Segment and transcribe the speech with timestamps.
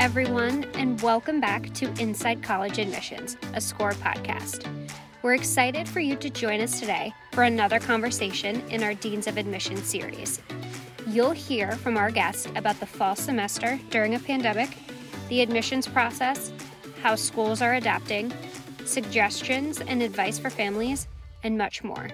[0.00, 4.66] everyone, and welcome back to Inside College Admissions, a SCORE podcast.
[5.20, 9.36] We're excited for you to join us today for another conversation in our Deans of
[9.36, 10.40] Admission series.
[11.06, 14.70] You'll hear from our guest about the fall semester during a pandemic,
[15.28, 16.50] the admissions process,
[17.02, 18.32] how schools are adapting,
[18.86, 21.08] suggestions and advice for families,
[21.42, 22.08] and much more.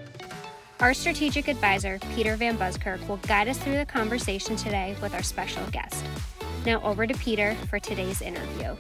[0.81, 5.23] Our strategic advisor, Peter Van Buskirk, will guide us through the conversation today with our
[5.23, 6.05] special guest.
[6.67, 8.75] Now, over to Peter for today's interview.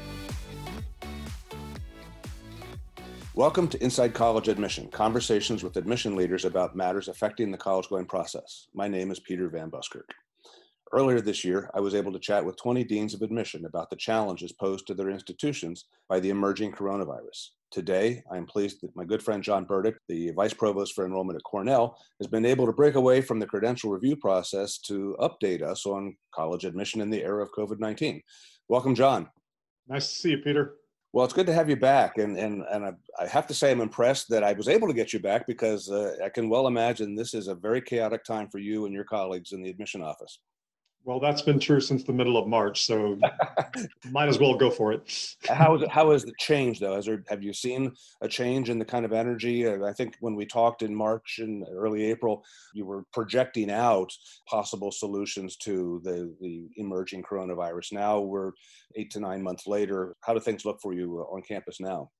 [3.36, 8.06] Welcome to Inside College Admission conversations with admission leaders about matters affecting the college going
[8.06, 8.66] process.
[8.74, 10.10] My name is Peter Van Buskirk.
[10.92, 13.96] Earlier this year, I was able to chat with 20 deans of admission about the
[13.96, 17.48] challenges posed to their institutions by the emerging coronavirus.
[17.72, 21.36] Today, I am pleased that my good friend John Burdick, the Vice Provost for Enrollment
[21.36, 25.60] at Cornell, has been able to break away from the credential review process to update
[25.60, 28.22] us on college admission in the era of COVID 19.
[28.68, 29.28] Welcome, John.
[29.88, 30.76] Nice to see you, Peter.
[31.12, 33.72] Well, it's good to have you back, and and and I, I have to say
[33.72, 36.68] I'm impressed that I was able to get you back because uh, I can well
[36.68, 40.02] imagine this is a very chaotic time for you and your colleagues in the admission
[40.02, 40.38] office.
[41.06, 43.16] Well, that's been true since the middle of March, so
[44.10, 45.36] might as well go for it.
[45.48, 46.96] how is how has the change though?
[46.96, 49.68] Has there, have you seen a change in the kind of energy?
[49.68, 54.12] Uh, I think when we talked in March and early April, you were projecting out
[54.48, 57.92] possible solutions to the the emerging coronavirus.
[57.92, 58.50] Now we're
[58.96, 60.16] eight to nine months later.
[60.22, 62.10] How do things look for you on campus now?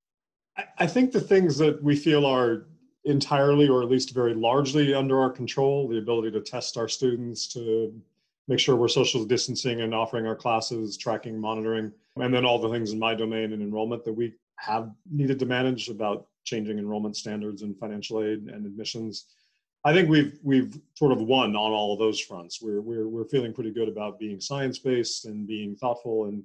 [0.79, 2.69] I think the things that we feel are
[3.05, 7.49] entirely or at least very largely under our control the ability to test our students
[7.49, 7.93] to
[8.49, 12.71] make sure we're social distancing and offering our classes, tracking, monitoring, and then all the
[12.71, 17.17] things in my domain and enrollment that we have needed to manage about changing enrollment
[17.17, 19.27] standards and financial aid and admissions.
[19.85, 22.61] I think we've we've sort of won on all of those fronts.
[22.63, 26.43] We're we're we're feeling pretty good about being science based and being thoughtful and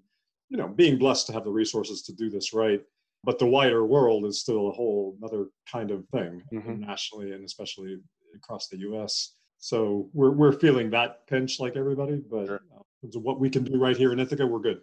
[0.50, 2.82] you know being blessed to have the resources to do this right.
[3.24, 6.82] But the wider world is still a whole other kind of thing mm-hmm.
[6.82, 7.98] nationally and especially
[8.36, 9.36] across the U.S.
[9.62, 12.62] So we're we're feeling that pinch like everybody, but sure.
[12.76, 14.82] uh, what we can do right here in Ithaca, we're good.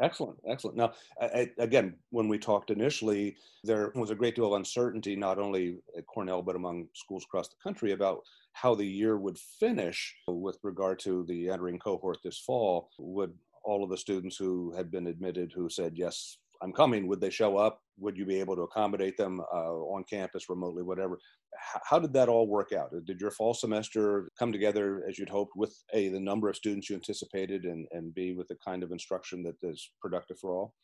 [0.00, 0.76] Excellent, excellent.
[0.76, 5.40] Now, I, again, when we talked initially, there was a great deal of uncertainty, not
[5.40, 8.22] only at Cornell but among schools across the country, about
[8.52, 12.90] how the year would finish with regard to the entering cohort this fall.
[12.98, 13.34] Would
[13.64, 17.06] all of the students who had been admitted who said yes I'm coming.
[17.08, 17.80] Would they show up?
[17.98, 21.14] Would you be able to accommodate them uh, on campus, remotely, whatever?
[21.14, 22.92] H- how did that all work out?
[23.04, 26.88] Did your fall semester come together as you'd hoped with A, the number of students
[26.88, 30.74] you anticipated, and, and B, with the kind of instruction that is productive for all?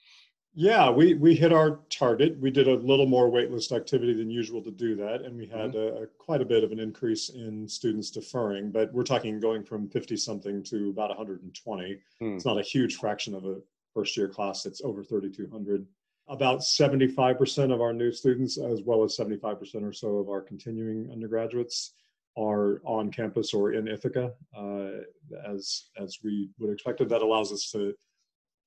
[0.55, 2.39] Yeah, we, we hit our target.
[2.41, 5.73] We did a little more waitlist activity than usual to do that, and we had
[5.73, 6.03] mm-hmm.
[6.03, 8.73] a, quite a bit of an increase in students deferring.
[8.73, 11.99] But we're talking going from 50 something to about 120.
[12.23, 12.35] Mm.
[12.35, 13.59] It's not a huge fraction of a
[13.99, 15.85] first year class that's over 3,200.
[16.29, 21.11] About 75% of our new students, as well as 75% or so of our continuing
[21.11, 21.95] undergraduates,
[22.37, 24.91] are on campus or in Ithaca, uh,
[25.53, 27.01] as as we would expect.
[27.09, 27.93] That allows us to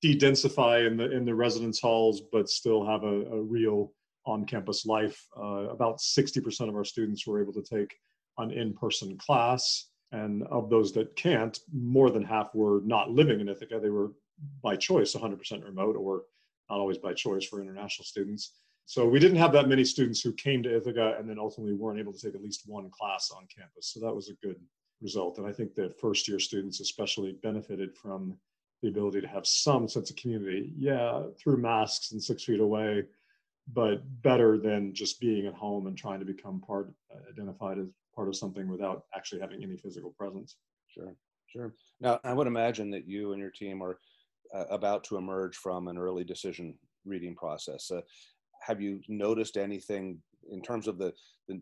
[0.02, 3.94] de-densify in the in the residence halls, but still have a, a real
[4.26, 5.18] on-campus life.
[5.36, 7.94] Uh, about 60% of our students were able to take
[8.36, 13.48] an in-person class, and of those that can't, more than half were not living in
[13.48, 13.80] Ithaca.
[13.80, 14.10] They were
[14.62, 16.22] by choice 100% remote or
[16.70, 18.52] not always by choice for international students.
[18.86, 22.00] So we didn't have that many students who came to Ithaca and then ultimately weren't
[22.00, 23.92] able to take at least one class on campus.
[23.92, 24.56] So that was a good
[25.00, 25.38] result.
[25.38, 28.36] And I think that first year students especially benefited from
[28.82, 30.72] the ability to have some sense of community.
[30.76, 33.04] Yeah, through masks and six feet away,
[33.72, 36.92] but better than just being at home and trying to become part,
[37.30, 40.56] identified as part of something without actually having any physical presence.
[40.88, 41.14] Sure,
[41.46, 41.74] sure.
[42.00, 43.98] Now, I would imagine that you and your team are
[44.54, 46.74] uh, about to emerge from an early decision
[47.04, 47.90] reading process.
[47.90, 48.00] Uh,
[48.60, 50.18] have you noticed anything
[50.50, 51.12] in terms of the,
[51.48, 51.60] the,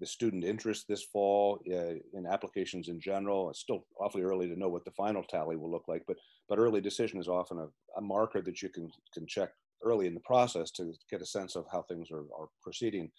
[0.00, 3.50] the student interest this fall uh, in applications in general?
[3.50, 6.16] It's still awfully early to know what the final tally will look like, but,
[6.48, 7.66] but early decision is often a,
[7.96, 9.50] a marker that you can, can check
[9.82, 13.10] early in the process to get a sense of how things are, are proceeding.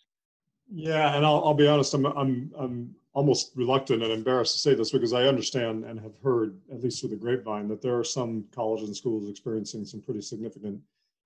[0.73, 4.73] Yeah, and I'll, I'll be honest, I'm, I'm, I'm almost reluctant and embarrassed to say
[4.73, 8.03] this because I understand and have heard, at least through the grapevine, that there are
[8.03, 10.79] some colleges and schools experiencing some pretty significant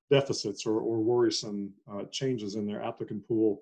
[0.10, 3.62] deficits or, or worrisome uh, changes in their applicant pool.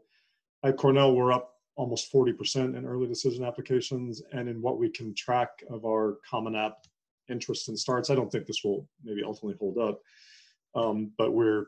[0.64, 4.22] At Cornell, we're up almost 40% in early decision applications.
[4.32, 6.86] And in what we can track of our Common App
[7.30, 10.02] interest and starts, I don't think this will maybe ultimately hold up.
[10.76, 11.68] Um, but we're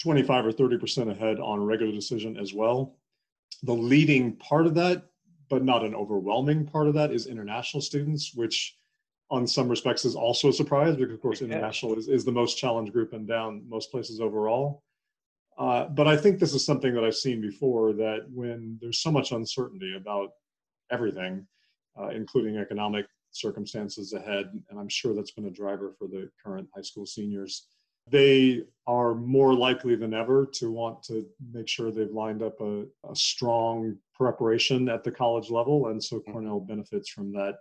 [0.00, 2.96] 25 or 30% ahead on regular decision as well.
[3.62, 5.09] The leading part of that,
[5.50, 8.76] but not an overwhelming part of that, is international students, which
[9.30, 12.56] on some respects is also a surprise because of course international is, is the most
[12.56, 14.82] challenged group and down most places overall.
[15.58, 19.10] Uh, but I think this is something that I've seen before that when there's so
[19.10, 20.30] much uncertainty about
[20.90, 21.46] everything,
[22.00, 26.68] uh, including economic circumstances ahead, and I'm sure that's been a driver for the current
[26.74, 27.66] high school seniors,
[28.08, 32.84] they are more likely than ever to want to make sure they've lined up a,
[33.08, 35.88] a strong preparation at the college level.
[35.88, 37.56] And so Cornell benefits from that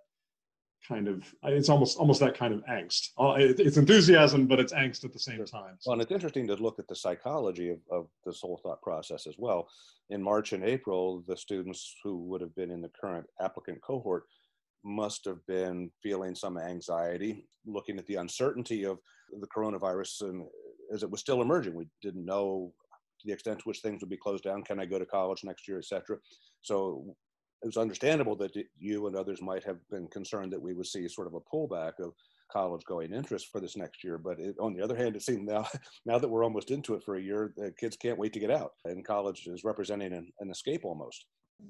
[0.87, 5.03] kind of it's almost almost that kind of angst Uh, it's enthusiasm but it's angst
[5.03, 8.07] at the same time Well, and it's interesting to look at the psychology of, of
[8.25, 9.69] this whole thought process as well.
[10.09, 14.23] In March and April, the students who would have been in the current applicant cohort
[14.83, 18.99] must have been feeling some anxiety, looking at the uncertainty of
[19.39, 20.45] the coronavirus and
[20.93, 21.75] as it was still emerging.
[21.75, 22.73] We didn't know
[23.19, 24.63] to the extent to which things would be closed down.
[24.63, 26.17] Can I go to college next year, etc.
[26.61, 27.15] So
[27.61, 31.07] it was understandable that you and others might have been concerned that we would see
[31.07, 32.13] sort of a pullback of
[32.51, 34.17] college going interest for this next year.
[34.17, 35.67] But it, on the other hand, it seems now,
[36.05, 38.51] now that we're almost into it for a year, the kids can't wait to get
[38.51, 41.25] out, and college is representing an, an escape almost.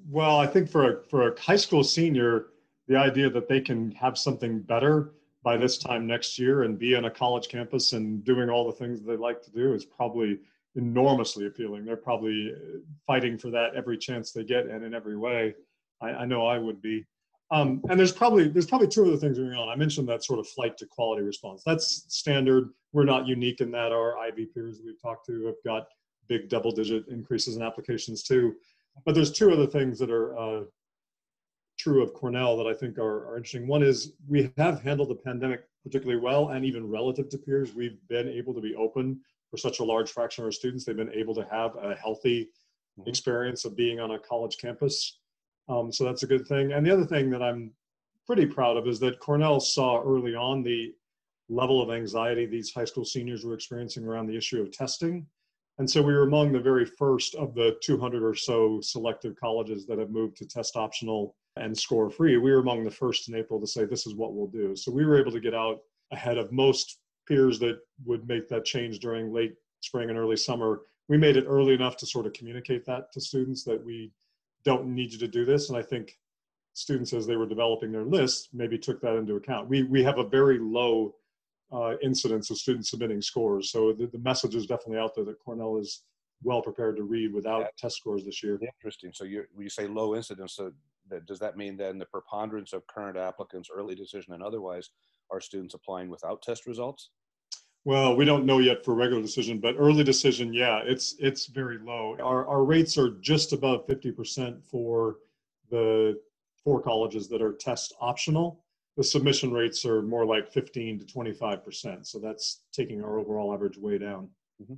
[0.09, 2.47] well i think for a, for a high school senior
[2.87, 6.95] the idea that they can have something better by this time next year and be
[6.95, 10.39] on a college campus and doing all the things they like to do is probably
[10.75, 11.85] enormously appealing.
[11.85, 15.55] They're probably uh, fighting for that every chance they get and in every way.
[16.01, 17.05] I, I know i would be.
[17.51, 19.69] Um, and there's probably there's probably two other things going on.
[19.69, 21.63] I mentioned that sort of flight to quality response.
[21.65, 22.69] That's standard.
[22.93, 23.91] We're not unique in that.
[23.91, 25.87] Our ivy peers we've talked to have got
[26.27, 28.53] big double digit increases in applications too.
[29.03, 30.63] But there's two other things that are uh,
[31.89, 33.67] true of Cornell that I think are, are interesting.
[33.67, 37.97] One is we have handled the pandemic particularly well, and even relative to peers, we've
[38.07, 39.19] been able to be open
[39.49, 40.85] for such a large fraction of our students.
[40.85, 42.51] They've been able to have a healthy
[42.99, 43.07] Mhm.
[43.07, 45.19] experience of being on a college campus.
[45.67, 46.73] Um, so that's a good thing.
[46.73, 47.73] And the other thing that I'm
[48.27, 50.93] pretty proud of is that Cornell saw early on the
[51.47, 55.27] level of anxiety these high school seniors were experiencing around the issue of testing.
[55.79, 59.87] And so we were among the very first of the 200 or so selective colleges
[59.87, 62.37] that have moved to test optional and score free.
[62.37, 64.75] We were among the first in April to say this is what we'll do.
[64.75, 65.79] So we were able to get out
[66.11, 70.81] ahead of most peers that would make that change during late spring and early summer.
[71.07, 74.11] We made it early enough to sort of communicate that to students that we
[74.63, 75.69] don't need you to do this.
[75.69, 76.17] And I think
[76.73, 79.69] students, as they were developing their lists, maybe took that into account.
[79.69, 81.15] We we have a very low
[81.71, 85.39] uh, incidence of students submitting scores, so the, the message is definitely out there that
[85.39, 86.03] Cornell is
[86.43, 88.59] well prepared to read without test scores this year.
[88.61, 89.11] Interesting.
[89.13, 90.71] So you when you say low incidence, so
[91.09, 94.89] that, does that mean then the preponderance of current applicants, early decision and otherwise,
[95.31, 97.11] are students applying without test results?
[97.85, 101.77] Well, we don't know yet for regular decision, but early decision, yeah, it's it's very
[101.77, 102.17] low.
[102.21, 105.17] Our our rates are just above fifty percent for
[105.71, 106.19] the
[106.63, 108.65] four colleges that are test optional.
[108.97, 112.05] The submission rates are more like fifteen to twenty five percent.
[112.05, 114.29] So that's taking our overall average way down.
[114.61, 114.73] Mm-hmm.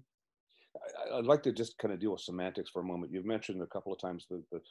[0.76, 3.12] I- I'd like to just kind of deal with semantics for a moment.
[3.12, 4.62] You've mentioned a couple of times the, the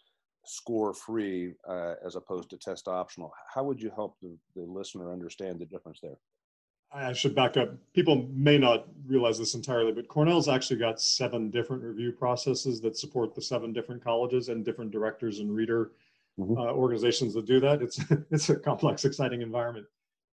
[0.45, 3.33] score free uh, as opposed to test optional.
[3.55, 6.17] How would you help the, the listener understand the difference there?
[6.93, 7.71] I should back up.
[7.95, 12.97] People may not realize this entirely, but Cornell's actually got seven different review processes that
[12.97, 15.93] support the seven different colleges and different directors and reader
[16.39, 16.57] Mhm.
[16.57, 17.83] uh, organizations that do that.
[17.83, 17.99] It's
[18.31, 19.87] it's a complex, exciting environment.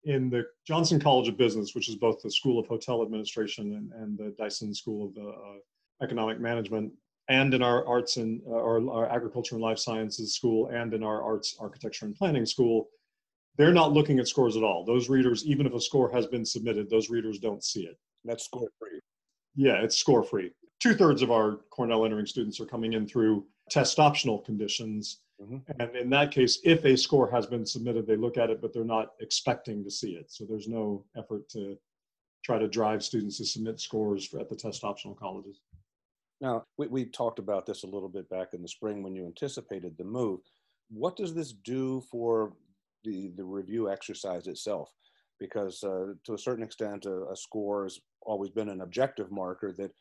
[0.04, 3.92] In the Johnson College of Business, which is both the School of Hotel Administration and,
[3.94, 5.58] and the Dyson School of uh,
[6.02, 6.94] Economic Management,
[7.30, 11.04] and in our arts and uh, our, our agriculture and life sciences school, and in
[11.04, 12.90] our arts, architecture, and planning school,
[13.58, 14.86] they're not looking at scores at all.
[14.86, 17.98] Those readers, even if a score has been submitted, those readers don't see it.
[18.24, 19.00] That's score free.
[19.56, 20.52] Yeah, it's score free.
[20.80, 25.22] Two thirds of our Cornell entering students are coming in through test optional conditions.
[25.42, 25.64] Mhm.
[25.80, 28.74] And in that case, if a score has been submitted, they look at it, but
[28.74, 30.32] they're not expecting to see it.
[30.32, 31.78] So there's no effort to
[32.44, 35.62] try to drive students to submit scores for, at the test optional colleges.
[36.42, 39.26] Now, we, we talked about this a little bit back in the spring when you
[39.26, 40.40] anticipated the move.
[40.90, 42.54] What does this do for
[43.04, 44.92] the, the review exercise itself?
[45.40, 49.74] Because uh, to a certain extent, a, a score has always been an objective marker
[49.78, 49.92] that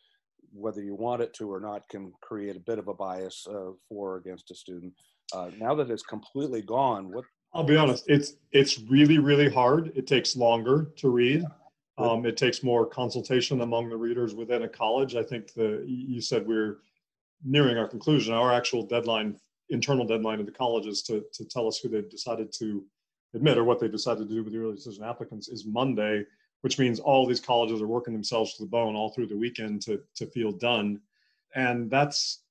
[0.52, 3.72] whether you want it to or not can create a bit of a bias uh,
[3.88, 4.92] for or against a student.
[5.34, 9.92] Uh, now that it's completely gone, what I'll be honest, it's it's really really hard.
[9.96, 11.44] It takes longer to read.
[11.98, 15.16] Um, it takes more consultation among the readers within a college.
[15.16, 16.78] I think the you said we're
[17.44, 18.34] nearing our conclusion.
[18.34, 19.38] Our actual deadline,
[19.70, 22.84] internal deadline of the colleges to to tell us who they've decided to
[23.34, 26.24] admit or what they decided to do with the early decision applicants is Monday,
[26.60, 29.80] which means all these colleges are working themselves to the bone all through the weekend
[29.82, 31.00] to to feel done,
[31.54, 32.42] and that's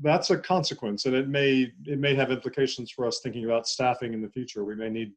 [0.00, 4.14] that's a consequence and it may it may have implications for us thinking about staffing
[4.14, 5.12] in the future we may need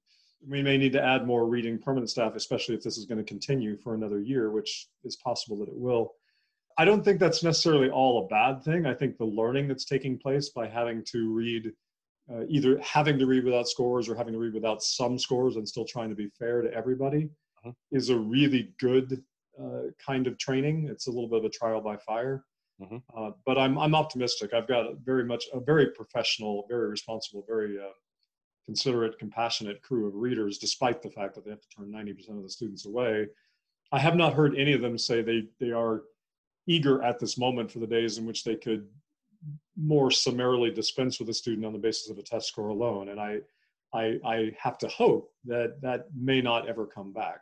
[0.47, 3.23] we may need to add more reading permanent staff, especially if this is going to
[3.23, 6.13] continue for another year, which is possible that it will.
[6.77, 8.85] I don't think that's necessarily all a bad thing.
[8.85, 11.71] I think the learning that's taking place by having to read,
[12.31, 15.67] uh, either having to read without scores or having to read without some scores and
[15.67, 17.71] still trying to be fair to everybody, uh-huh.
[17.91, 19.23] is a really good
[19.61, 20.87] uh, kind of training.
[20.89, 22.43] It's a little bit of a trial by fire.
[22.81, 22.99] Uh-huh.
[23.17, 24.53] Uh, but I'm I'm optimistic.
[24.53, 27.91] I've got very much a very professional, very responsible, very uh,
[28.65, 32.43] considerate, compassionate crew of readers, despite the fact that they have to turn 90% of
[32.43, 33.27] the students away.
[33.91, 36.03] I have not heard any of them say they, they are
[36.67, 38.87] eager at this moment for the days in which they could
[39.77, 43.09] more summarily dispense with a student on the basis of a test score alone.
[43.09, 43.39] And I,
[43.93, 47.41] I, I have to hope that that may not ever come back.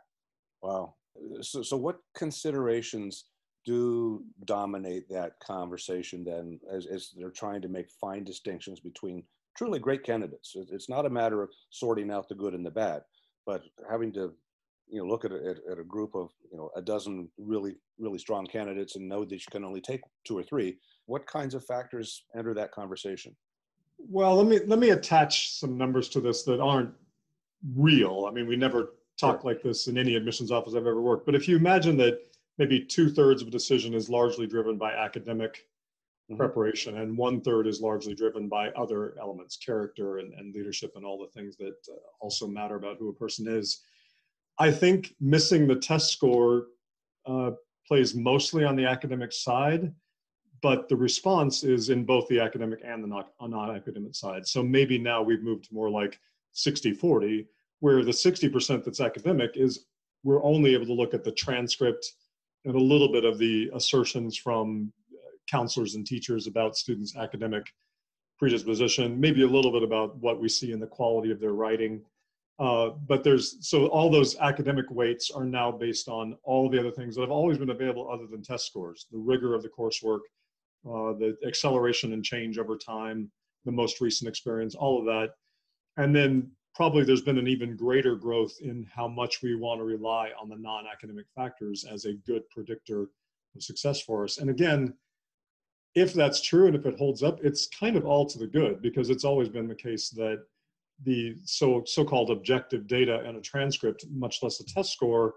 [0.62, 0.94] Wow.
[1.40, 3.24] So, so what considerations
[3.64, 9.22] do dominate that conversation then as, as they're trying to make fine distinctions between
[9.56, 10.56] truly great candidates.
[10.70, 13.02] It's not a matter of sorting out the good and the bad,
[13.46, 14.32] but having to
[14.88, 18.18] you know look at a, at a group of you know a dozen really really
[18.18, 20.78] strong candidates and know that you can only take two or three.
[21.06, 23.34] What kinds of factors enter that conversation?
[23.98, 26.92] Well, let me let me attach some numbers to this that aren't
[27.74, 28.26] real.
[28.28, 29.52] I mean, we never talk sure.
[29.52, 31.26] like this in any admissions office I've ever worked.
[31.26, 32.20] But if you imagine that
[32.58, 35.66] maybe two thirds of a decision is largely driven by academic
[36.30, 36.36] mm-hmm.
[36.36, 41.04] preparation, and one third is largely driven by other elements, character and, and leadership, and
[41.04, 43.80] all the things that uh, also matter about who a person is.
[44.58, 46.66] I think missing the test score
[47.26, 47.52] uh,
[47.86, 49.92] plays mostly on the academic side,
[50.62, 54.46] but the response is in both the academic and the non academic side.
[54.46, 56.18] So maybe now we've moved to more like
[56.52, 57.46] 60 40,
[57.80, 59.86] where the 60% that's academic is
[60.22, 62.12] we're only able to look at the transcript
[62.64, 64.90] and a little bit of the assertions from
[65.50, 67.66] counselors and teachers about students' academic
[68.38, 72.02] predisposition, maybe a little bit about what we see in the quality of their writing.
[72.58, 76.90] Uh, but there's so all those academic weights are now based on all the other
[76.90, 80.20] things that have always been available other than test scores the rigor of the coursework,
[80.86, 83.30] uh, the acceleration and change over time,
[83.64, 85.30] the most recent experience, all of that.
[85.96, 89.84] And then probably there's been an even greater growth in how much we want to
[89.84, 93.08] rely on the non academic factors as a good predictor
[93.56, 94.38] of success for us.
[94.38, 94.94] And again,
[95.94, 98.82] if that's true and if it holds up, it's kind of all to the good
[98.82, 100.42] because it's always been the case that
[101.04, 105.34] the so so-called objective data and a transcript, much less a test score,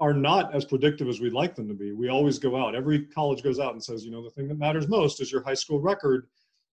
[0.00, 1.92] are not as predictive as we'd like them to be.
[1.92, 2.74] We always go out.
[2.74, 5.42] Every college goes out and says, you know, the thing that matters most is your
[5.42, 6.26] high school record.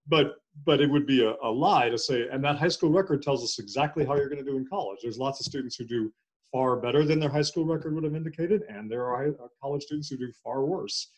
[0.08, 0.36] But
[0.66, 3.44] but it would be a, a lie to say, and that high school record tells
[3.44, 5.00] us exactly how you're going to do in college.
[5.02, 6.12] There's lots of students who do
[6.52, 9.84] far better than their high school record would have indicated, and there are uh, college
[9.84, 11.12] students who do far worse.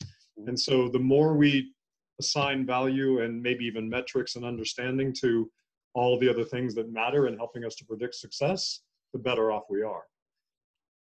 [0.48, 1.72] And so the more we
[2.22, 5.50] assign value and maybe even metrics and understanding to
[5.94, 8.82] all the other things that matter in helping us to predict success,
[9.13, 10.04] the better off we are.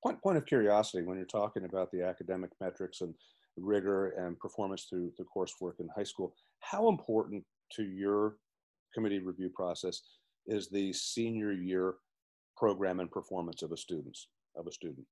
[0.03, 3.13] Point, point of curiosity when you're talking about the academic metrics and
[3.57, 8.37] rigor and performance through the coursework in high school, how important to your
[8.95, 10.01] committee review process
[10.47, 11.97] is the senior year
[12.57, 15.07] program and performance of a student's of a student?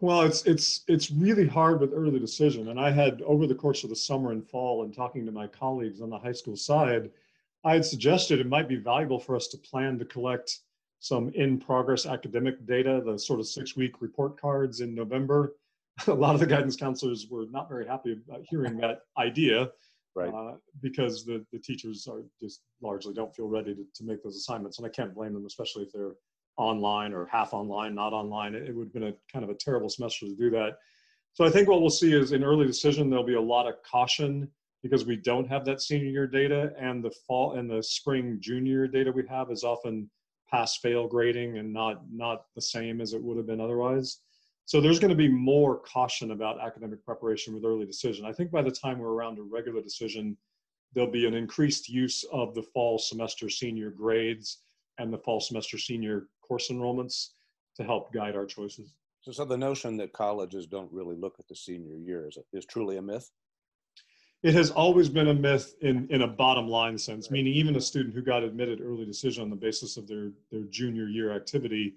[0.00, 3.82] Well, it's it's it's really hard with early decision, and I had over the course
[3.82, 7.10] of the summer and fall, and talking to my colleagues on the high school side,
[7.64, 10.60] I had suggested it might be valuable for us to plan to collect
[11.00, 15.54] some in-progress academic data, the sort of six-week report cards in November.
[16.06, 19.68] A lot of the guidance counselors were not very happy about hearing that idea,
[20.14, 20.32] right?
[20.32, 24.36] Uh, because the the teachers are just largely don't feel ready to, to make those
[24.36, 26.14] assignments, and I can't blame them, especially if they're
[26.58, 28.54] online or half online, not online.
[28.54, 30.78] It would have been a kind of a terrible semester to do that.
[31.32, 33.74] So I think what we'll see is in early decision, there'll be a lot of
[33.84, 34.50] caution
[34.82, 38.86] because we don't have that senior year data and the fall and the spring junior
[38.86, 40.10] data we have is often
[40.50, 44.18] pass fail grading and not not the same as it would have been otherwise.
[44.64, 48.26] So there's going to be more caution about academic preparation with early decision.
[48.26, 50.36] I think by the time we're around a regular decision,
[50.92, 54.58] there'll be an increased use of the fall semester senior grades
[54.98, 57.28] and the fall semester senior course enrollments
[57.76, 58.94] to help guide our choices.
[59.20, 62.64] So, so the notion that colleges don't really look at the senior year is, is
[62.66, 63.30] truly a myth?
[64.42, 67.32] It has always been a myth in, in a bottom line sense, right.
[67.32, 70.62] meaning even a student who got admitted early decision on the basis of their, their
[70.70, 71.94] junior year activity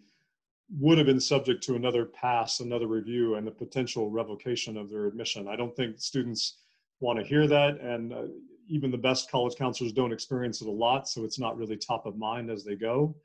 [0.79, 5.05] would have been subject to another pass, another review, and the potential revocation of their
[5.05, 5.47] admission.
[5.47, 6.57] I don't think students
[6.99, 8.23] want to hear that, and uh,
[8.67, 12.05] even the best college counselors don't experience it a lot, so it's not really top
[12.05, 13.15] of mind as they go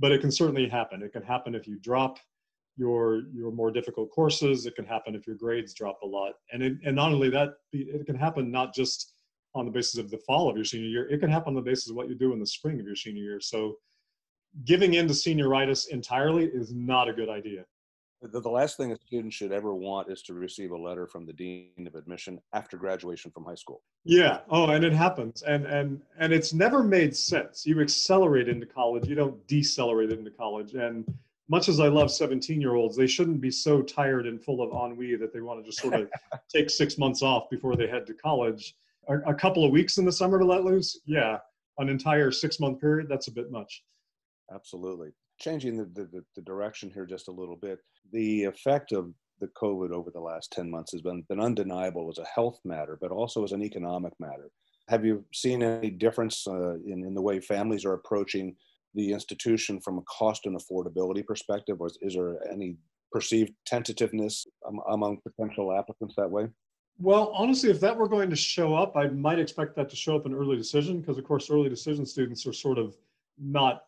[0.00, 1.02] but it can certainly happen.
[1.02, 2.18] It can happen if you drop
[2.76, 4.66] your your more difficult courses.
[4.66, 7.50] It can happen if your grades drop a lot, and it, and not only that,
[7.72, 9.12] it can happen not just
[9.54, 11.08] on the basis of the fall of your senior year.
[11.10, 12.96] It can happen on the basis of what you do in the spring of your
[12.96, 13.40] senior year.
[13.40, 13.76] So
[14.64, 17.64] giving in to senioritis entirely is not a good idea.
[18.22, 21.24] The, the last thing a student should ever want is to receive a letter from
[21.24, 23.82] the dean of admission after graduation from high school.
[24.04, 24.40] Yeah.
[24.50, 27.64] Oh, and it happens, and and and it's never made sense.
[27.64, 31.06] You accelerate into college, you don't decelerate into college, and
[31.50, 34.70] much as I love 17 year olds, they shouldn't be so tired and full of
[34.70, 36.08] ennui that they want to just sort of
[36.48, 38.76] take six months off before they head to college.
[39.08, 41.38] A, a, couple of weeks in the summer to let loose, yeah.
[41.78, 43.82] An entire six month period, that's a bit much.
[44.54, 45.10] Absolutely.
[45.40, 47.78] Changing the, the, the direction here just a little bit,
[48.12, 52.18] the effect of the COVID over the last 10 months has been, been undeniable as
[52.18, 54.50] a health matter, but also as an economic matter.
[54.88, 58.54] Have you seen any difference uh, in, in the way families are approaching
[58.94, 62.76] the institution from a cost and affordability perspective, or is, is there any
[63.12, 64.46] perceived tentativeness
[64.90, 66.48] among potential applicants that way?
[66.98, 70.16] Well, honestly, if that were going to show up, I might expect that to show
[70.16, 72.96] up in early decision because, of course, early decision students are sort of
[73.38, 73.84] not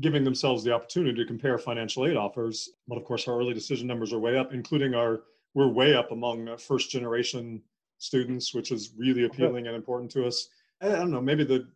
[0.00, 2.70] giving themselves the opportunity to compare financial aid offers.
[2.88, 5.22] But of course, our early decision numbers are way up, including our
[5.54, 7.62] we're way up among uh, first generation
[7.98, 10.48] students, which is really appealing and important to us.
[10.82, 11.68] I don't know, maybe the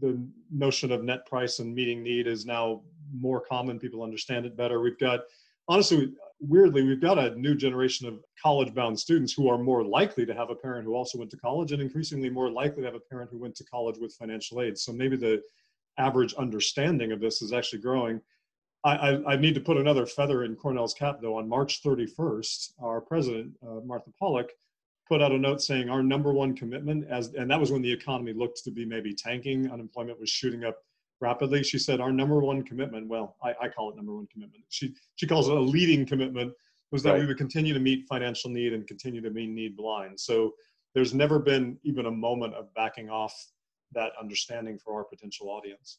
[0.00, 2.82] the notion of net price and meeting need is now
[3.16, 3.78] more common.
[3.78, 4.80] People understand it better.
[4.80, 5.20] We've got,
[5.68, 10.26] honestly, weirdly, we've got a new generation of college bound students who are more likely
[10.26, 12.96] to have a parent who also went to college and increasingly more likely to have
[12.96, 14.76] a parent who went to college with financial aid.
[14.76, 15.42] So maybe the
[15.98, 18.20] average understanding of this is actually growing.
[18.84, 21.38] I, I, I need to put another feather in Cornell's cap, though.
[21.38, 24.50] On March 31st, our president, uh, Martha Pollack,
[25.08, 27.92] put out a note saying our number one commitment as and that was when the
[27.92, 30.78] economy looked to be maybe tanking unemployment was shooting up
[31.20, 34.64] rapidly she said our number one commitment well i, I call it number one commitment
[34.68, 36.52] she she calls it a leading commitment
[36.90, 37.20] was that right.
[37.20, 40.54] we would continue to meet financial need and continue to meet need blind so
[40.94, 43.34] there's never been even a moment of backing off
[43.94, 45.98] that understanding for our potential audience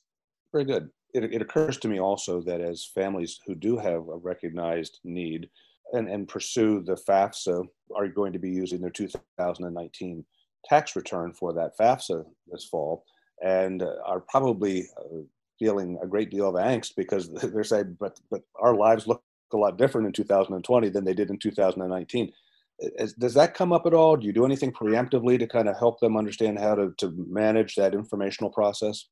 [0.51, 4.17] very good it, it occurs to me also that as families who do have a
[4.17, 5.49] recognized need
[5.93, 10.25] and, and pursue the FAFSA are going to be using their 2019
[10.65, 13.05] tax return for that FAFSA this fall
[13.43, 15.21] and uh, are probably uh,
[15.59, 19.57] feeling a great deal of angst because they're saying, but, but our lives look a
[19.57, 22.31] lot different in 2020 than they did in 2019.
[22.79, 24.17] Is, does that come up at all?
[24.17, 27.75] Do you do anything preemptively to kind of help them understand how to, to manage
[27.75, 29.05] that informational process?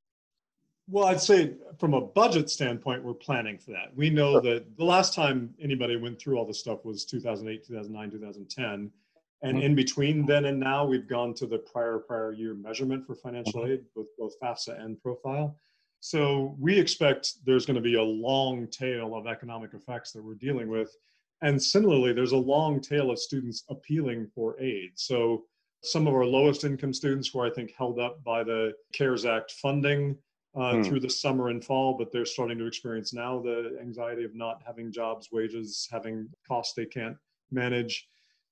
[0.89, 3.95] Well, I'd say from a budget standpoint, we're planning for that.
[3.95, 8.11] We know that the last time anybody went through all this stuff was 2008, 2009,
[8.11, 8.91] 2010.
[9.43, 9.65] And mm-hmm.
[9.65, 13.61] in between then and now, we've gone to the prior prior year measurement for financial
[13.61, 13.73] mm-hmm.
[13.73, 15.57] aid with both FAFSA and profile.
[16.01, 20.35] So we expect there's going to be a long tail of economic effects that we're
[20.35, 20.93] dealing with.
[21.43, 24.91] And similarly, there's a long tail of students appealing for aid.
[24.95, 25.43] So
[25.83, 29.51] some of our lowest income students were, I think, held up by the CARES Act
[29.51, 30.17] funding
[30.55, 30.83] uh, hmm.
[30.83, 34.61] through the summer and fall, but they're starting to experience now the anxiety of not
[34.65, 37.17] having jobs, wages, having costs they can't
[37.51, 38.07] manage.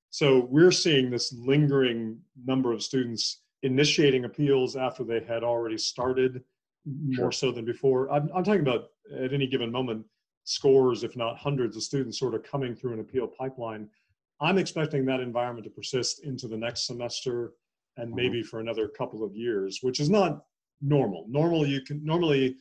[0.10, 6.44] So we're seeing this lingering number of students initiating appeals after they had already started
[6.86, 8.12] more so than before.
[8.12, 10.06] I'm, I'm talking about at any given moment,
[10.44, 13.88] scores, if not hundreds of students sort of coming through an appeal pipeline.
[14.40, 17.54] I'm expecting that environment to persist into the next semester
[17.98, 18.16] and mm-hmm.
[18.16, 20.44] maybe for another couple of years, which is not
[20.82, 21.26] normal.
[21.30, 22.58] Normally, you can normally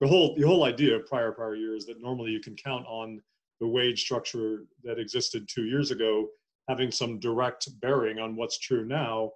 [0.00, 3.20] the whole the whole idea of prior prior years that normally you can count on
[3.60, 6.26] the wage structure that existed two years ago
[6.68, 9.30] having some direct bearing on what's true now.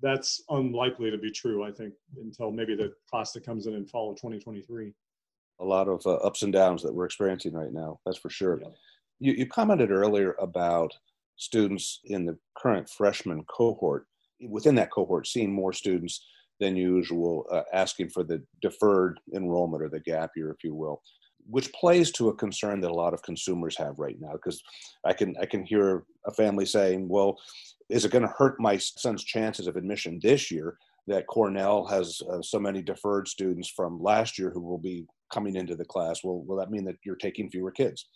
[0.00, 3.86] That's unlikely to be true, I think, until maybe the class that comes in in
[3.86, 4.92] fall of 2023.
[5.60, 8.60] A lot of uh, ups and downs that we're experiencing right now, that's for sure.
[8.60, 8.68] Yeah.
[9.20, 10.92] You, you commented earlier about
[11.36, 14.06] students in the current freshman cohort.
[14.48, 16.24] Within that cohort, seeing more students
[16.58, 21.00] than usual, uh, asking for the deferred enrollment or the gap year, if you will,
[21.46, 24.32] which plays to a concern that a lot of consumers have right now.
[24.32, 24.62] Because
[25.04, 27.38] I can I can hear a family saying, "Well,
[27.88, 30.76] is it going to hurt my son's chances of admission this year
[31.08, 35.56] that Cornell has uh, so many deferred students from last year who will be coming
[35.56, 36.22] into the class?
[36.22, 38.08] Well, will that mean that you're taking fewer kids?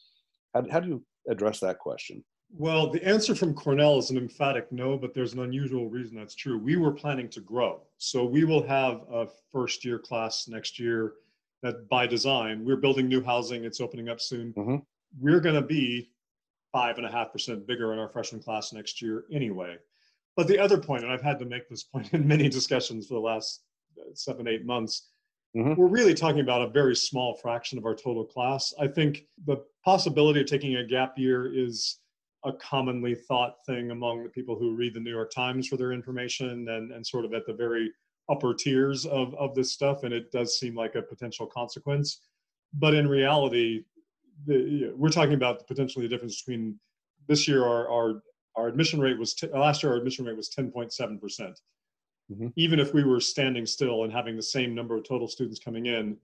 [0.55, 2.25] How, how do you address that question?
[2.51, 6.35] Well, the answer from Cornell is an emphatic no, but there's an unusual reason that's
[6.35, 6.59] true.
[6.59, 7.83] We were planning to grow.
[7.99, 11.15] So we will have a first year class next year
[11.63, 14.53] that by design, we're building new housing, it's opening up soon.
[14.53, 14.77] Mm-hmm.
[15.19, 16.11] We're going to be
[16.73, 19.77] five and a half percent bigger in our freshman class next year anyway.
[20.37, 23.15] But the other point, and I've had to make this point in many discussions for
[23.15, 23.65] the last
[24.15, 25.09] seven, eight months,
[25.57, 25.75] mm-hmm.
[25.75, 28.75] we're really talking about a very small fraction of our total class.
[28.81, 31.99] I think the possibility of taking a gap year is
[32.45, 35.93] a commonly thought thing among the people who read the New York Times for their
[35.93, 37.91] information and, and sort of at the very
[38.29, 40.05] upper tiers of, of this stuff.
[40.05, 42.21] And it does seem like a potential consequence.
[42.75, 43.85] but in reality,
[44.47, 46.79] the, we're talking about potentially the difference between
[47.29, 48.23] this year our our,
[48.57, 51.59] our admission rate was t- last year our admission rate was 10.7 percent.
[52.33, 52.49] Mm-hmm.
[52.57, 55.87] Even if we were standing still and having the same number of total students coming
[55.87, 56.17] in,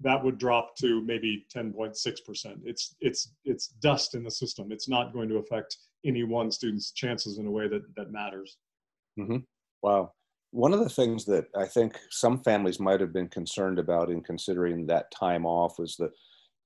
[0.00, 2.60] that would drop to maybe 10.6 percent.
[2.64, 4.70] It's it's it's dust in the system.
[4.70, 8.58] It's not going to affect any one student's chances in a way that that matters.
[9.18, 9.38] Mm-hmm.
[9.82, 10.12] Wow.
[10.50, 14.22] One of the things that I think some families might have been concerned about in
[14.22, 16.10] considering that time off was the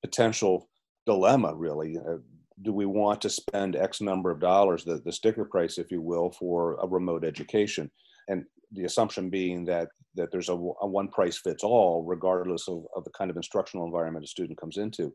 [0.02, 0.68] potential
[1.06, 1.96] dilemma, really.
[1.96, 2.18] Uh,
[2.62, 6.02] do we want to spend X number of dollars, the, the sticker price, if you
[6.02, 7.90] will, for a remote education?
[8.28, 12.84] And the assumption being that that there's a, a one price fits all, regardless of,
[12.96, 15.14] of the kind of instructional environment a student comes into.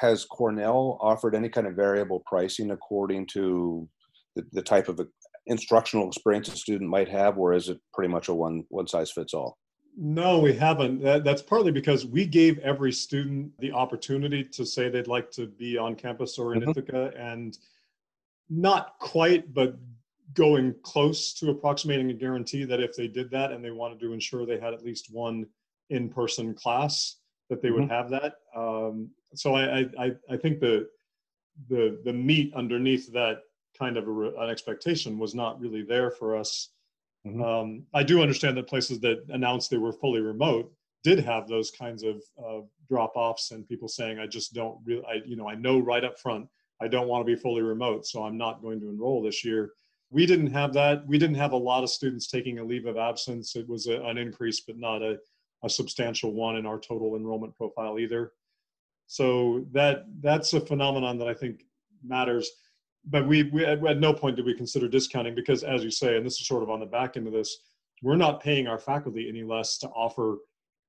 [0.00, 3.88] Has Cornell offered any kind of variable pricing according to
[4.36, 5.00] the, the type of
[5.46, 9.10] instructional experience a student might have, or is it pretty much a one one size
[9.10, 9.58] fits all?
[9.96, 11.02] No, we haven't.
[11.02, 15.46] That, that's partly because we gave every student the opportunity to say they'd like to
[15.46, 16.70] be on campus or in mm-hmm.
[16.70, 17.58] Ithaca, and
[18.48, 19.76] not quite, but
[20.34, 24.12] going close to approximating a guarantee that if they did that and they wanted to
[24.12, 25.46] ensure they had at least one
[25.90, 27.16] in-person class,
[27.50, 27.92] that they would mm-hmm.
[27.92, 28.34] have that.
[28.56, 30.88] Um, so I, I, I think the
[31.68, 33.42] the the meat underneath that
[33.78, 36.70] kind of a, an expectation was not really there for us.
[37.26, 37.42] Mm-hmm.
[37.42, 40.72] Um, I do understand that places that announced they were fully remote
[41.04, 45.04] did have those kinds of uh, drop offs and people saying, "I just don't really,
[45.04, 46.48] I you know, I know right up front
[46.80, 49.72] I don't want to be fully remote, so I'm not going to enroll this year."
[50.12, 51.06] We didn't have that.
[51.06, 53.56] We didn't have a lot of students taking a leave of absence.
[53.56, 55.18] It was a, an increase, but not a,
[55.64, 58.32] a substantial one in our total enrollment profile either.
[59.06, 61.64] So that that's a phenomenon that I think
[62.04, 62.50] matters
[63.04, 66.16] but we, we at, at no point did we consider discounting because as you say
[66.16, 67.58] and this is sort of on the back end of this
[68.02, 70.38] we're not paying our faculty any less to offer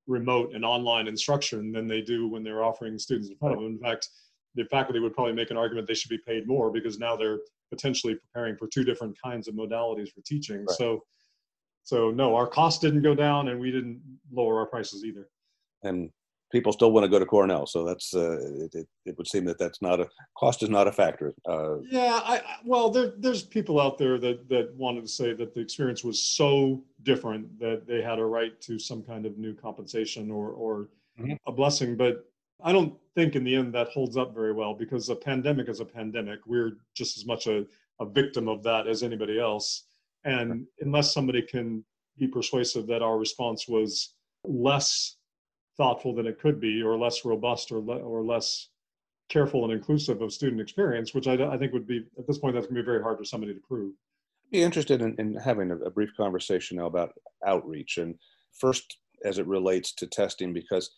[0.07, 3.71] remote and online instruction than they do when they're offering students in front of them
[3.71, 4.09] in fact
[4.55, 7.39] the faculty would probably make an argument they should be paid more because now they're
[7.73, 10.77] potentially preparing for two different kinds of modalities for teaching right.
[10.77, 11.03] so
[11.83, 15.27] so no our costs didn't go down and we didn't lower our prices either
[15.83, 16.09] and
[16.53, 17.65] people still want to go to Cornell.
[17.65, 20.07] So that's uh, it, it, it, would seem that that's not a
[20.37, 21.33] cost is not a factor.
[21.49, 25.53] Uh, yeah, I, well, there, there's people out there that that wanted to say that
[25.53, 29.53] the experience was so different that they had a right to some kind of new
[29.53, 31.33] compensation or or mm-hmm.
[31.45, 32.29] a blessing, but.
[32.63, 35.81] I don't think in the end that holds up very well because a pandemic is
[35.81, 36.39] a pandemic.
[36.45, 37.65] We're just as much a,
[37.99, 39.85] a victim of that as anybody else.
[40.23, 41.83] And unless somebody can
[42.17, 44.13] be persuasive that our response was
[44.45, 45.17] less
[45.75, 48.69] thoughtful than it could be or less robust or, le- or less
[49.29, 52.53] careful and inclusive of student experience, which I, I think would be, at this point,
[52.53, 53.93] that's going to be very hard for somebody to prove.
[54.45, 57.13] I'd be interested in, in having a, a brief conversation now about
[57.45, 58.15] outreach and
[58.53, 60.91] first as it relates to testing, because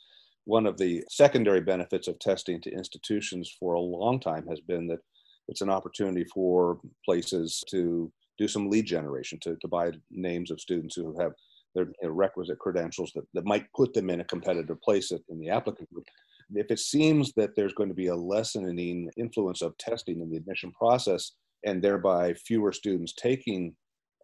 [0.46, 4.88] one of the secondary benefits of testing to institutions for a long time has been
[4.88, 5.00] that
[5.48, 10.62] it's an opportunity for places to do some lead generation, to, to buy names of
[10.62, 11.34] students who have
[11.74, 15.92] their requisite credentials that, that might put them in a competitive place in the applicant
[15.94, 16.06] group.
[16.54, 20.38] If it seems that there's going to be a lessening influence of testing in the
[20.38, 21.32] admission process
[21.66, 23.76] and thereby fewer students taking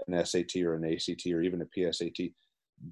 [0.07, 2.33] an SAT or an ACT or even a PSAT,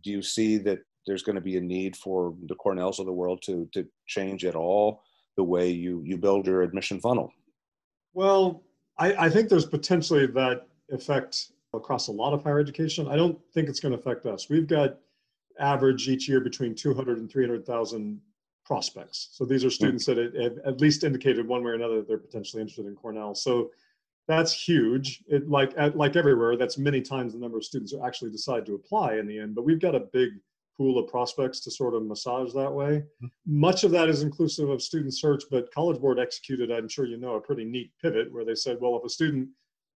[0.04, 3.12] do you see that there's going to be a need for the Cornells of the
[3.12, 5.02] world to, to change at all
[5.36, 7.32] the way you, you build your admission funnel?
[8.13, 8.63] Well,
[8.98, 13.08] I, I think there's potentially that effect across a lot of higher education.
[13.08, 14.50] I don't think it's going to affect us.
[14.50, 14.98] We've got
[15.60, 18.22] average each year between 200 and 300,000
[18.65, 19.30] prospects.
[19.32, 22.17] So these are students that have at least indicated one way or another that they're
[22.17, 23.34] potentially interested in Cornell.
[23.34, 23.72] So
[24.28, 25.24] that's huge.
[25.28, 28.76] It like like everywhere, that's many times the number of students who actually decide to
[28.76, 29.56] apply in the end.
[29.56, 30.30] But we've got a big
[30.80, 33.04] pool of prospects to sort of massage that way.
[33.22, 33.28] Mm-hmm.
[33.46, 37.18] Much of that is inclusive of student search, but College Board executed, I'm sure you
[37.18, 39.50] know, a pretty neat pivot where they said, well, if a student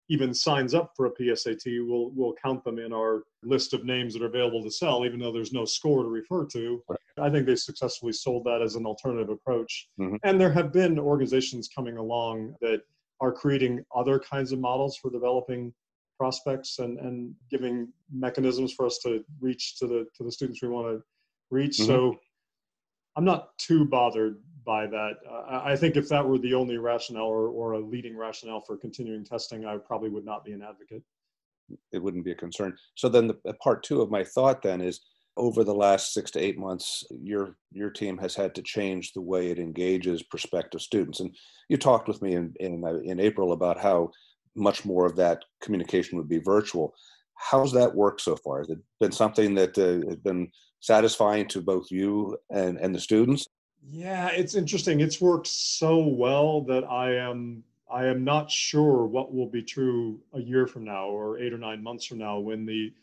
[0.10, 4.14] even signs up for a PSAT, we'll we'll count them in our list of names
[4.14, 6.84] that are available to sell, even though there's no score to refer to.
[7.18, 9.88] I think they successfully sold that as an alternative approach.
[10.00, 10.16] Mm-hmm.
[10.24, 12.82] And there have been organizations coming along that
[13.22, 15.72] are creating other kinds of models for developing
[16.22, 20.68] prospects and, and giving mechanisms for us to reach to the to the students we
[20.68, 21.02] want to
[21.50, 21.78] reach.
[21.78, 21.92] Mm-hmm.
[21.92, 22.16] So
[23.16, 25.14] I'm not too bothered by that.
[25.28, 28.78] Uh, I think if that were the only rationale or, or a leading rationale for
[28.78, 31.02] continuing testing, I probably would not be an advocate.
[31.92, 32.78] It wouldn't be a concern.
[32.94, 35.02] So then, the part two of my thought then is
[35.38, 39.22] over the last six to eight months, your your team has had to change the
[39.32, 41.20] way it engages prospective students.
[41.20, 41.36] And
[41.70, 44.12] you talked with me in in, uh, in April about how
[44.56, 46.94] much more of that communication would be virtual.
[47.36, 48.60] How's that worked so far?
[48.60, 53.00] Has it been something that uh, has been satisfying to both you and, and the
[53.00, 53.48] students?
[53.90, 55.00] Yeah, it's interesting.
[55.00, 60.20] It's worked so well that I am I am not sure what will be true
[60.34, 62.94] a year from now or eight or nine months from now when the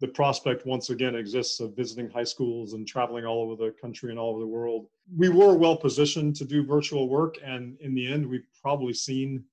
[0.00, 4.10] the prospect once again exists of visiting high schools and traveling all over the country
[4.10, 4.86] and all over the world.
[5.16, 9.44] We were well positioned to do virtual work, and in the end, we've probably seen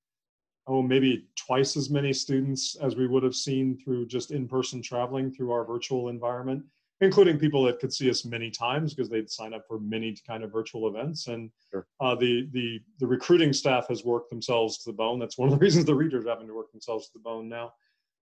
[0.68, 5.32] oh maybe twice as many students as we would have seen through just in-person traveling
[5.32, 6.64] through our virtual environment
[7.02, 10.44] including people that could see us many times because they'd sign up for many kind
[10.44, 11.28] of virtual events.
[11.28, 11.88] And sure.
[12.00, 15.20] uh, the the the recruiting staff has worked themselves to the bone.
[15.20, 17.50] That's one of the reasons the readers are having to work themselves to the bone
[17.50, 17.74] now.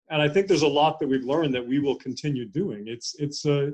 [0.09, 2.87] And I think there's a lot that we've learned that we will continue doing.
[2.87, 3.71] It's it's a uh,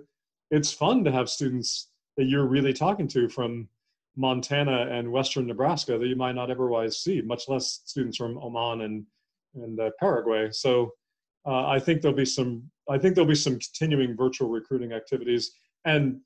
[0.52, 3.68] it's fun to have students that you're really talking to from
[4.16, 8.82] Montana and Western Nebraska that you might not otherwise see, much less students from Oman
[8.82, 9.06] and
[9.56, 10.50] and uh, Paraguay.
[10.52, 10.92] So
[11.46, 15.52] uh, I think there'll be some I think there'll be some continuing virtual recruiting activities
[15.86, 16.20] and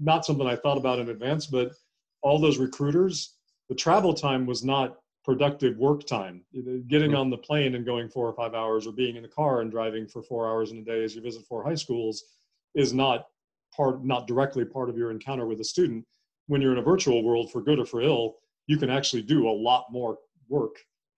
[0.00, 1.72] not something I thought about in advance, but
[2.22, 3.36] all those recruiters,
[3.68, 6.42] the travel time was not productive work time.
[6.88, 7.16] Getting mm-hmm.
[7.16, 9.70] on the plane and going four or five hours or being in the car and
[9.70, 12.24] driving for four hours in a day as you visit four high schools
[12.74, 13.26] is not
[13.74, 16.04] part, not directly part of your encounter with a student.
[16.46, 19.48] When you're in a virtual world, for good or for ill, you can actually do
[19.48, 20.76] a lot more work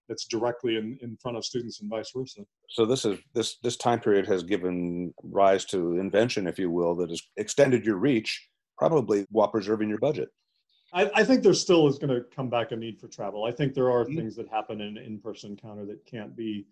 [0.08, 2.42] that's directly in, in front of students and vice versa.
[2.68, 6.94] So this is this this time period has given rise to invention, if you will,
[6.96, 10.28] that has extended your reach, probably while preserving your budget.
[10.92, 13.44] I, I think there still is going to come back a need for travel.
[13.44, 14.16] I think there are mm-hmm.
[14.16, 16.66] things that happen in in-person encounter that can't be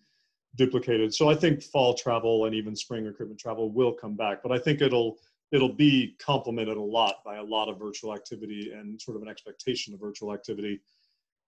[0.56, 1.12] duplicated.
[1.12, 4.58] So I think fall travel and even spring recruitment travel will come back, but I
[4.58, 5.18] think it'll
[5.52, 9.28] it'll be complemented a lot by a lot of virtual activity and sort of an
[9.28, 10.80] expectation of virtual activity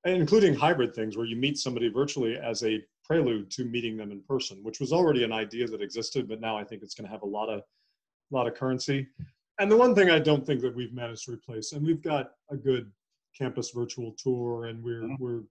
[0.06, 4.20] including hybrid things where you meet somebody virtually as a prelude to meeting them in
[4.22, 7.10] person, which was already an idea that existed, but now I think it's going to
[7.10, 9.06] have a lot of a lot of currency.
[9.58, 12.32] And the one thing I don't think that we've managed to replace, and we've got
[12.50, 12.90] a good
[13.36, 15.22] campus virtual tour, and we're mm-hmm.
[15.22, 15.42] we're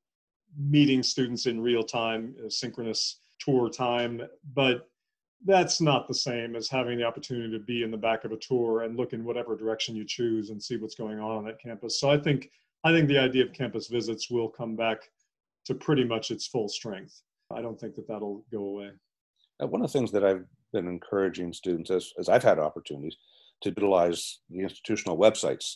[0.58, 4.22] meeting students in real time, synchronous tour time,
[4.54, 4.90] but
[5.46, 8.38] that's not the same as having the opportunity to be in the back of a
[8.38, 11.62] tour and look in whatever direction you choose and see what's going on on that
[11.62, 12.00] campus.
[12.00, 12.50] So I think
[12.84, 15.10] I think the idea of campus visits will come back
[15.66, 17.22] to pretty much its full strength.
[17.56, 18.92] I don't think that that'll go away.
[19.60, 23.18] One of the things that I've been encouraging students as, as I've had opportunities
[23.62, 25.76] to utilize the institutional websites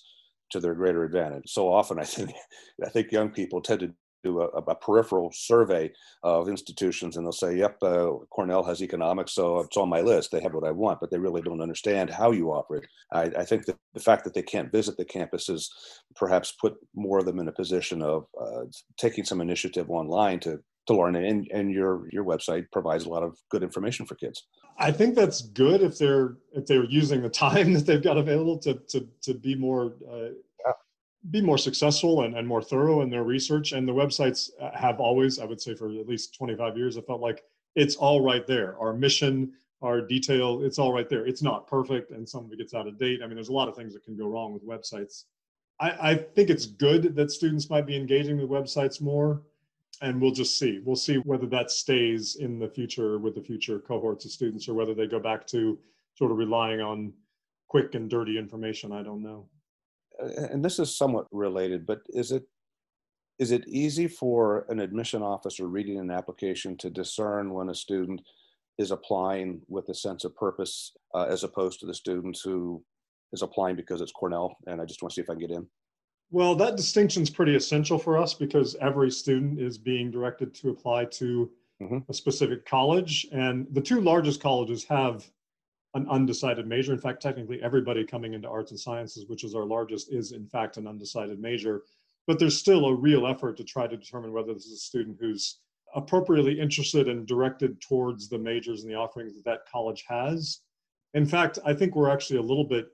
[0.51, 1.43] to their greater advantage.
[1.47, 2.31] So often I think
[2.85, 5.91] I think young people tend to do a, a, peripheral survey
[6.23, 10.31] of institutions and they'll say, yep, uh, Cornell has economics, so it's on my list.
[10.31, 12.87] They have what I want, but they really don't understand how you operate.
[13.11, 15.67] I, I think that the fact that they can't visit the campuses
[16.15, 18.65] perhaps put more of them in a position of uh,
[18.97, 23.21] taking some initiative online to to learn and, and your your website provides a lot
[23.21, 24.47] of good information for kids
[24.79, 28.57] i think that's good if they're if they're using the time that they've got available
[28.57, 30.29] to to, to be more uh,
[31.29, 33.73] be more successful and, and more thorough in their research.
[33.73, 37.01] And the websites uh, have always, I would say, for at least 25 years, I
[37.01, 37.43] felt like
[37.75, 38.77] it's all right there.
[38.79, 39.51] Our mission,
[39.81, 41.27] our detail, it's all right there.
[41.27, 43.19] It's not perfect, and some of it gets out of date.
[43.21, 45.25] I mean, there's a lot of things that can go wrong with websites.
[45.79, 49.43] I, I think it's good that students might be engaging with websites more,
[50.01, 50.79] and we'll just see.
[50.83, 54.73] We'll see whether that stays in the future with the future cohorts of students, or
[54.73, 55.77] whether they go back to
[56.15, 57.13] sort of relying on
[57.67, 58.91] quick and dirty information.
[58.91, 59.47] I don't know
[60.19, 62.43] and this is somewhat related, but is it
[63.39, 68.21] is it easy for an admission officer reading an application to discern when a student
[68.77, 72.83] is applying with a sense of purpose uh, as opposed to the student who
[73.31, 75.51] is applying because it's Cornell and I just want to see if I can get
[75.51, 75.67] in?
[76.31, 80.69] Well, that distinction is pretty essential for us because every student is being directed to
[80.69, 81.49] apply to
[81.81, 81.99] mm-hmm.
[82.07, 83.25] a specific college.
[83.31, 85.29] And the two largest colleges have
[85.95, 86.93] an undecided major.
[86.93, 90.45] In fact, technically everybody coming into arts and sciences, which is our largest, is in
[90.47, 91.83] fact an undecided major.
[92.27, 95.17] But there's still a real effort to try to determine whether this is a student
[95.19, 95.59] who's
[95.95, 100.59] appropriately interested and directed towards the majors and the offerings that that college has.
[101.15, 102.89] In fact, I think we're actually a little bit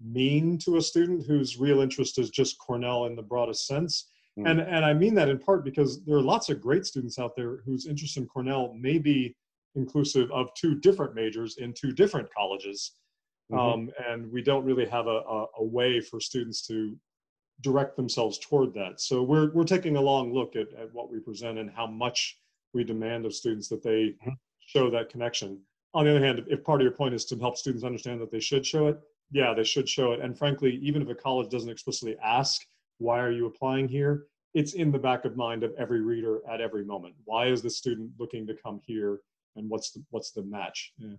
[0.00, 4.08] mean to a student whose real interest is just Cornell in the broadest sense.
[4.38, 4.50] Mm.
[4.50, 7.36] And, and I mean that in part because there are lots of great students out
[7.36, 9.36] there whose interest in Cornell may be
[9.74, 12.92] inclusive of two different majors in two different colleges.
[13.52, 13.58] Mm-hmm.
[13.58, 16.96] Um, and we don't really have a, a, a, way for students to
[17.60, 19.00] direct themselves toward that.
[19.00, 22.38] So we're, we're taking a long look at, at what we present and how much
[22.72, 24.30] we demand of students that they mm-hmm.
[24.66, 25.60] show that connection.
[25.92, 28.32] On the other hand, if part of your point is to help students understand that
[28.32, 28.98] they should show it,
[29.30, 30.20] yeah, they should show it.
[30.20, 32.62] And frankly, even if a college doesn't explicitly ask,
[32.98, 34.26] why are you applying here?
[34.54, 37.14] It's in the back of mind of every reader at every moment.
[37.24, 39.20] Why is the student looking to come here?
[39.56, 40.92] And what's the what's the match?
[40.98, 41.16] Yeah.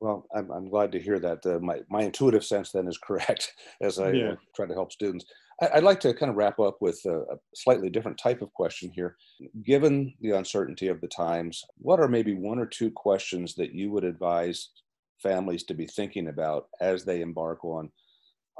[0.00, 1.46] Well, I'm, I'm glad to hear that.
[1.46, 4.30] Uh, my, my intuitive sense then is correct as I yeah.
[4.30, 5.24] uh, try to help students.
[5.60, 8.52] I, would like to kind of wrap up with a, a, slightly different type of
[8.52, 9.16] question here.
[9.64, 13.92] Given the uncertainty of the times, what are maybe one or two questions that you
[13.92, 14.70] would advise
[15.22, 17.92] families to be thinking about as they embark on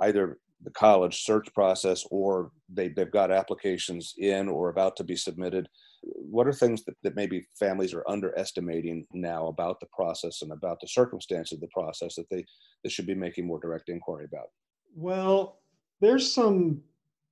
[0.00, 5.16] either the college search process or they, they've got applications in or about to be
[5.16, 5.68] submitted
[6.02, 10.80] what are things that, that maybe families are underestimating now about the process and about
[10.80, 12.44] the circumstance of the process that they,
[12.82, 14.48] they should be making more direct inquiry about?
[14.94, 15.60] Well,
[16.00, 16.82] there's some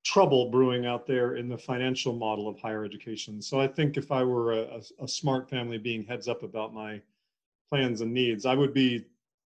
[0.04, 3.42] trouble brewing out there in the financial model of higher education.
[3.42, 7.02] So I think if I were a, a, smart family being heads up about my
[7.68, 9.04] plans and needs, I would be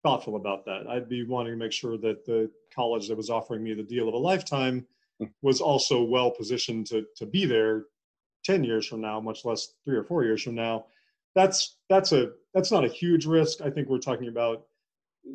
[0.03, 0.87] thoughtful about that.
[0.87, 4.07] I'd be wanting to make sure that the college that was offering me the deal
[4.07, 4.85] of a lifetime
[5.19, 5.25] hmm.
[5.41, 7.85] was also well positioned to, to be there
[8.47, 10.85] 10 years from now, much less three or four years from now,
[11.35, 13.61] that's that's a that's not a huge risk.
[13.61, 14.65] I think we're talking about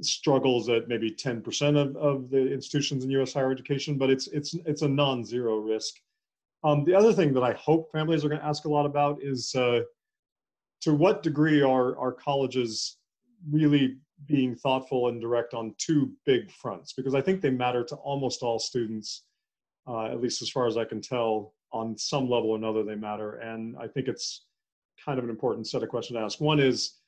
[0.00, 3.34] struggles at maybe 10% of, of the institutions in U.S.
[3.34, 5.94] higher education, but it's it's it's a non-zero risk.
[6.64, 9.18] Um, the other thing that I hope families are going to ask a lot about
[9.22, 9.80] is uh,
[10.80, 12.96] to what degree are our colleges
[13.50, 16.92] really being thoughtful and direct on two big fronts?
[16.92, 19.24] Because I think they matter to almost all students,
[19.86, 22.94] uh, at least as far as I can tell on some level or another they
[22.94, 23.36] matter.
[23.36, 24.44] And I think it's
[25.04, 26.40] kind of an important set of questions to ask.
[26.40, 26.98] One is,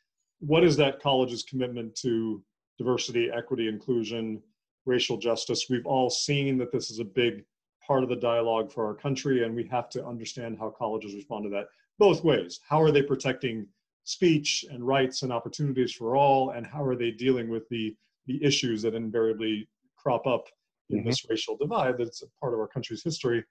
[0.41, 2.43] what is that college's commitment to
[2.79, 4.43] diversity, equity, inclusion,
[4.85, 5.67] racial justice?
[5.71, 7.45] We've all seen that this is a big
[7.87, 11.45] part of the dialogue for our country, and we have to understand how colleges respond
[11.45, 11.67] to that
[11.99, 12.61] both ways.
[12.69, 13.67] How are they protecting
[14.05, 17.95] speech and rights and opportunities for all, and how are they dealing with the
[18.27, 20.47] the issues that invariably crop up
[20.89, 21.09] in mm-hmm.
[21.09, 23.45] this racial divide that's a part of our country's history?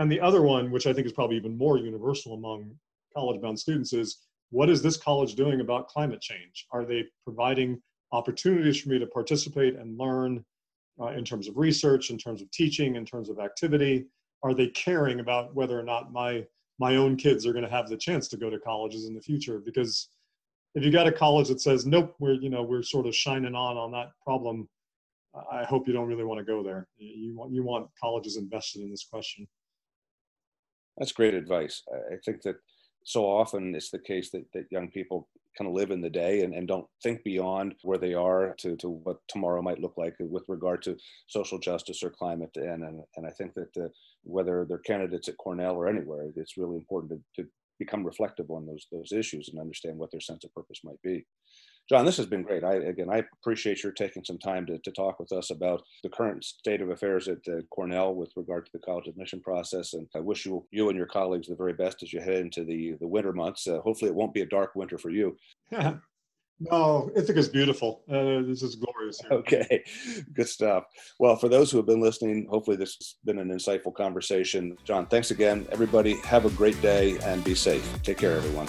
[0.00, 2.74] And the other one, which I think is probably even more universal among
[3.14, 6.66] college bound students, is what is this college doing about climate change?
[6.72, 10.42] Are they providing opportunities for me to participate and learn
[10.98, 14.06] uh, in terms of research, in terms of teaching, in terms of activity?
[14.42, 16.46] Are they caring about whether or not my
[16.78, 19.20] my own kids are going to have the chance to go to colleges in the
[19.20, 19.58] future?
[19.62, 20.08] Because
[20.74, 23.54] if you got a college that says nope, we're you know we're sort of shining
[23.54, 24.66] on on that problem,
[25.52, 26.88] I hope you don't really want to go there.
[26.96, 29.46] You want you want colleges invested in this question.
[31.00, 31.82] That's great advice.
[32.12, 32.56] I think that
[33.04, 36.42] so often it's the case that, that young people kind of live in the day
[36.42, 40.14] and, and don't think beyond where they are to, to what tomorrow might look like
[40.20, 42.50] with regard to social justice or climate.
[42.54, 43.88] And, and, and I think that uh,
[44.22, 48.66] whether they're candidates at Cornell or anywhere, it's really important to, to become reflective on
[48.66, 51.24] those, those issues and understand what their sense of purpose might be.
[51.90, 52.62] John, this has been great.
[52.62, 56.08] I again, I appreciate your taking some time to, to talk with us about the
[56.08, 59.94] current state of affairs at uh, Cornell with regard to the college admission process.
[59.94, 62.64] And I wish you you and your colleagues the very best as you head into
[62.64, 63.66] the the winter months.
[63.66, 65.36] Uh, hopefully, it won't be a dark winter for you.
[66.70, 68.02] No, Ithaca's beautiful.
[68.06, 69.18] Uh, this is glorious.
[69.18, 69.32] Here.
[69.32, 69.82] Okay,
[70.34, 70.84] good stuff.
[71.18, 74.76] Well, for those who have been listening, hopefully this has been an insightful conversation.
[74.84, 75.66] John, thanks again.
[75.72, 78.02] Everybody, have a great day and be safe.
[78.02, 78.68] Take care, everyone.